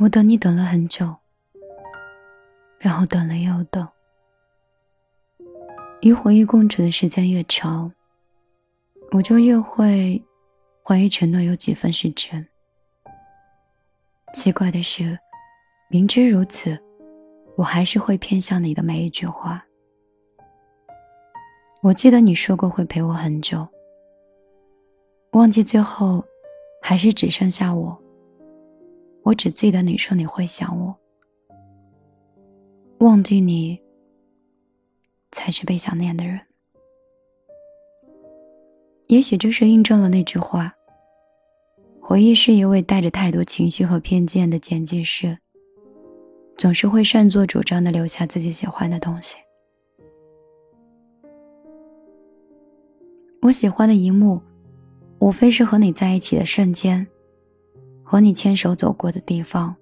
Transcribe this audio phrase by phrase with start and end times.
[0.00, 1.14] 我等你等了很久，
[2.78, 3.86] 然后等了又等。
[6.00, 7.92] 与回忆共处的时间越长，
[9.12, 10.24] 我就越会
[10.82, 12.48] 怀疑承诺有几分是真。
[14.32, 15.18] 奇怪的是，
[15.90, 16.82] 明知如此，
[17.56, 19.62] 我还是会偏向你的每一句话。
[21.82, 23.68] 我记得你说过会陪我很久，
[25.32, 26.24] 忘记最后
[26.80, 28.02] 还是只剩下我。
[29.22, 30.96] 我只记得你说你会想我，
[32.98, 33.80] 忘记你
[35.30, 36.40] 才是被想念的人。
[39.08, 40.74] 也许这是印证了那句话：
[42.00, 45.38] 回忆是一位带着太多情绪和偏见的剪辑师，
[46.56, 49.36] 总是会擅作主张的留下自己喜欢的东西。
[53.42, 54.40] 我喜欢的一幕，
[55.18, 57.06] 无非是和你在一起的瞬间，
[58.10, 59.72] 和你牵手走过的地方，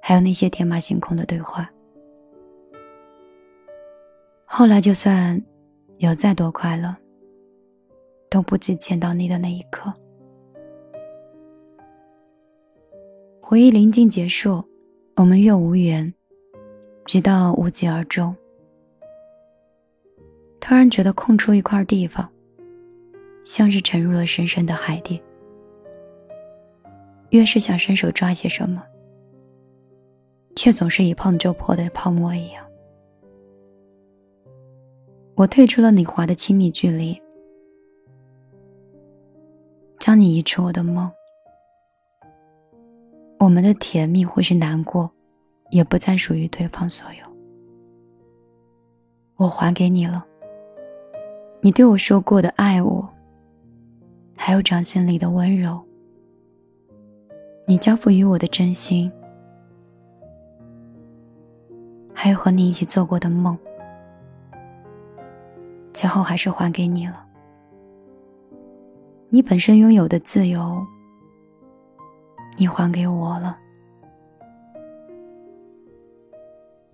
[0.00, 1.70] 还有那些天马行空的对话。
[4.46, 5.38] 后来，就算
[5.98, 6.96] 有再多快乐，
[8.30, 9.92] 都不及见到你的那一刻。
[13.42, 14.64] 回忆临近结束，
[15.16, 16.10] 我们越无缘，
[17.04, 18.34] 直到无疾而终。
[20.58, 22.26] 突然觉得空出一块地方。
[23.44, 25.22] 像是沉入了深深的海底，
[27.30, 28.82] 越是想伸手抓些什么，
[30.56, 32.64] 却总是一碰就破的泡沫一样。
[35.36, 37.20] 我退出了你划的亲密距离，
[39.98, 41.10] 将你移出我的梦。
[43.38, 45.10] 我们的甜蜜或是难过，
[45.70, 47.30] 也不再属于对方所有。
[49.36, 50.26] 我还给你了，
[51.62, 53.08] 你对我说过的爱我。
[54.36, 55.82] 还有掌心里的温柔，
[57.70, 59.08] 你交付于我的真心，
[62.12, 63.56] 还有和你一起做过的梦，
[65.92, 67.24] 最后还是还给你了。
[69.28, 70.84] 你本身拥有的自由，
[72.56, 73.56] 你还给我了。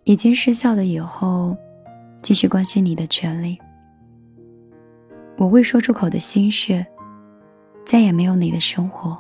[0.05, 1.57] 已经失效的以后，
[2.21, 3.59] 继续关心你的权利。
[5.39, 6.85] 我未说出口的心事。
[7.87, 9.17] 再也没有你的生活。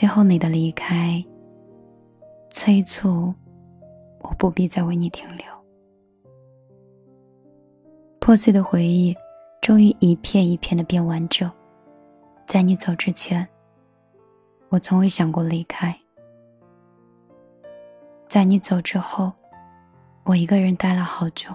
[0.00, 1.22] 最后你的离开，
[2.48, 3.34] 催促
[4.20, 5.44] 我不必再为你停留。
[8.18, 9.14] 破碎的回忆，
[9.60, 11.52] 终于一片一片的变完整。
[12.46, 13.46] 在你走之前，
[14.70, 15.94] 我从未想过离开。
[18.26, 19.30] 在你走之后，
[20.24, 21.54] 我一个人待了好久。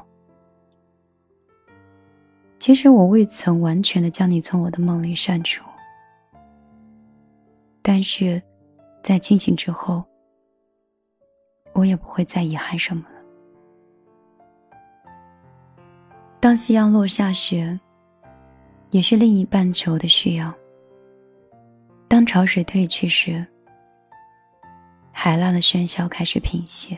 [2.59, 5.65] 其实我未曾完全的将你从我的梦里删除，
[7.87, 8.41] 但是，
[9.03, 10.03] 在清醒之后，
[11.73, 13.21] 我也不会再遗憾什么了。
[16.39, 17.79] 当夕阳落下时，
[18.89, 20.51] 也是另一半球的需要；
[22.07, 23.45] 当潮水退去时，
[25.11, 26.97] 海浪的喧嚣开始平息。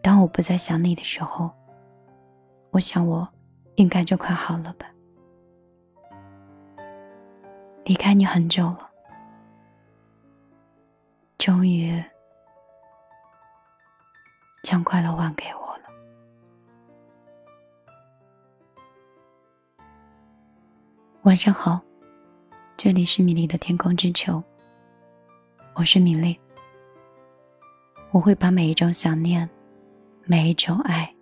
[0.00, 1.50] 当我不再想你的时候，
[2.70, 3.28] 我想我。
[3.76, 4.90] 应该就快好了吧。
[7.84, 8.90] 离开你很久了，
[11.46, 12.02] 终于
[14.64, 15.84] 将快乐还给我了。
[21.22, 21.80] 晚上好，
[22.76, 24.42] 这里是米粒的天空之球，
[25.76, 26.36] 我是米粒。
[28.10, 29.48] 我会把每一种想念，
[30.24, 31.14] 每一种爱，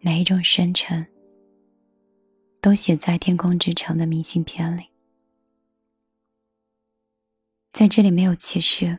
[0.00, 1.06] 每一种深沉。
[2.60, 4.90] 都写在《天空之城》的明信片里，
[7.72, 8.98] 在这里没有歧视，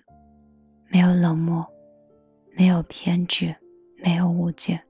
[0.95, 1.67] 没有冷漠，
[2.53, 3.53] 没有偏执，
[3.97, 4.81] 没有误解，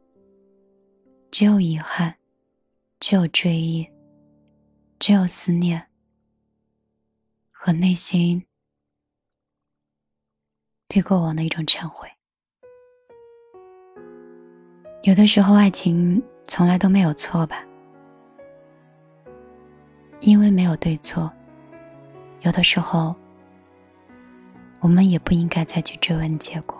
[1.31, 2.15] 只有遗憾，
[2.99, 3.89] 只有追忆，
[4.99, 5.83] 只有思念
[7.49, 8.45] 和内心
[10.87, 12.07] 对过往的一种忏悔。
[15.01, 17.65] 有的时候，爱情从来都没有错吧？
[20.19, 21.33] 因为没有对错，
[22.41, 23.15] 有的时候，
[24.85, 26.77] 我们也不应该再去追问结果。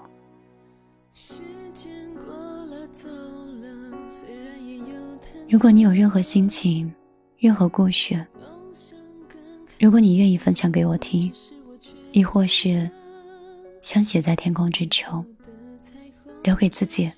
[5.50, 6.94] 如果你有任何心情、
[7.40, 8.24] 任何故事，
[9.80, 11.34] 如果你愿意分享给我听，
[12.12, 12.88] 亦或是
[13.82, 15.26] 想写在天空之城，
[16.44, 17.10] 留给自己，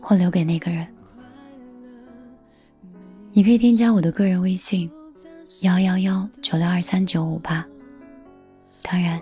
[0.00, 0.86] 或留给那个人。
[3.32, 4.88] 你可以添加我的个人微信：
[5.62, 7.66] 幺幺幺九六二三九五八。
[8.86, 9.18] 当然，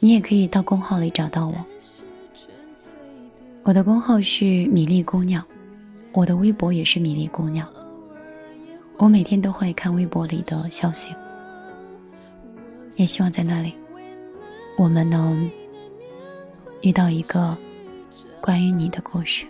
[0.00, 1.54] 你也可以到公号里找到我。
[3.62, 5.44] 我的公号是米粒姑娘，
[6.12, 7.68] 我的微博也是米粒姑娘。
[8.96, 11.14] 我每天都会看微博里的消息，
[12.96, 13.74] 也希望在那里，
[14.78, 15.50] 我们能
[16.80, 17.54] 遇到一个
[18.40, 19.44] 关于你的故事。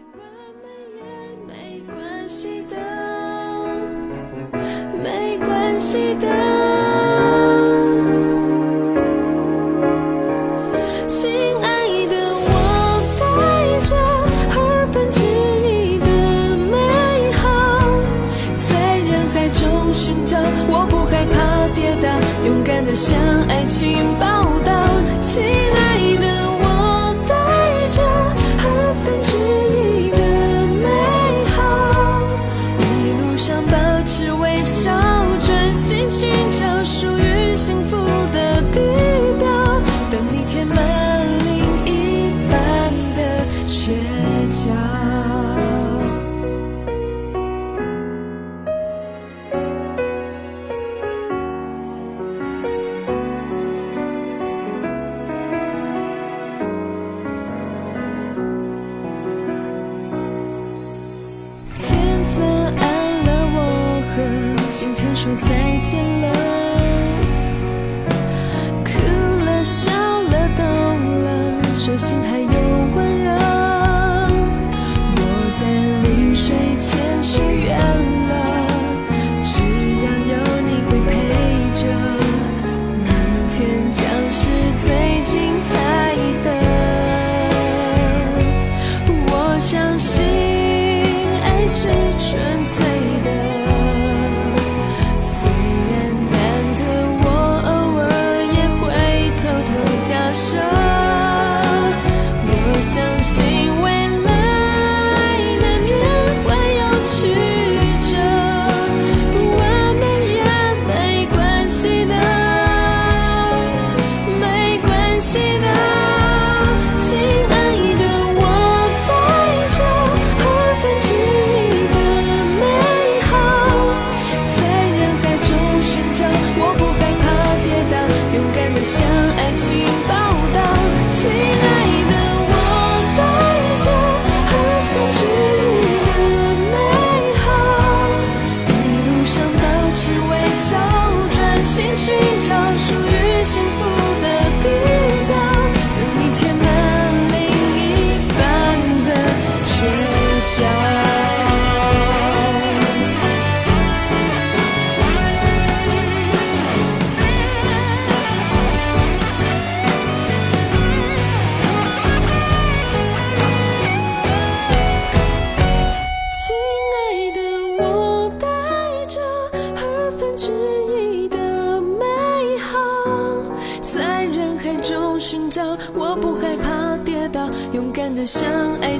[1.47, 2.77] 没关系的，
[5.01, 6.74] 没关系的。
[22.95, 23.19] 向
[23.49, 24.27] 爱情报
[24.65, 24.87] 道，
[25.21, 25.84] 亲爱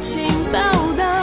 [0.05, 0.61] 情报
[0.99, 1.14] 道。